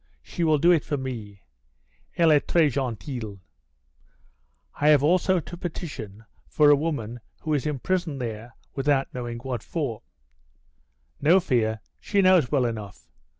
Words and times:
She 0.23 0.43
will 0.43 0.57
do 0.57 0.71
it 0.71 0.83
for 0.83 0.97
me. 0.97 1.41
Elle 2.17 2.31
est 2.31 2.47
tres 2.47 2.71
gentille." 2.73 3.39
"I 4.73 4.87
have 4.87 5.03
also 5.03 5.39
to 5.39 5.55
petition 5.55 6.25
for 6.47 6.71
a 6.71 6.75
woman 6.75 7.19
who 7.41 7.53
is 7.53 7.67
imprisoned 7.67 8.19
there 8.19 8.55
without 8.73 9.13
knowing 9.13 9.37
what 9.41 9.61
for." 9.61 10.01
"No 11.21 11.39
fear; 11.39 11.81
she 11.99 12.23
knows 12.23 12.51
well 12.51 12.65
enough. 12.65 13.11